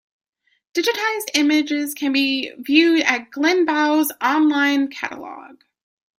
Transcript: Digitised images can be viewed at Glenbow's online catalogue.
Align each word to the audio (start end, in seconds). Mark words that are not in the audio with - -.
Digitised 0.73 1.29
images 1.35 1.93
can 1.93 2.11
be 2.11 2.51
viewed 2.57 3.03
at 3.03 3.29
Glenbow's 3.29 4.11
online 4.19 4.87
catalogue. 4.87 5.63